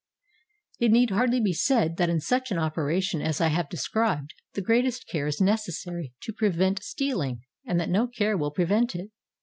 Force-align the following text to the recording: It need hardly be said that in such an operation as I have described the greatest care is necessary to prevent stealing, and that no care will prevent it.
It 0.79 0.89
need 0.89 1.11
hardly 1.11 1.39
be 1.39 1.53
said 1.53 1.97
that 1.97 2.09
in 2.09 2.19
such 2.19 2.49
an 2.51 2.57
operation 2.57 3.21
as 3.21 3.39
I 3.39 3.49
have 3.49 3.69
described 3.69 4.33
the 4.55 4.61
greatest 4.63 5.07
care 5.07 5.27
is 5.27 5.39
necessary 5.39 6.11
to 6.23 6.33
prevent 6.33 6.81
stealing, 6.81 7.41
and 7.67 7.79
that 7.79 7.87
no 7.91 8.07
care 8.07 8.35
will 8.35 8.49
prevent 8.49 8.95
it. 8.95 9.11